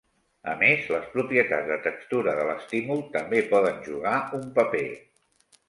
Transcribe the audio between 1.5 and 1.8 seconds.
de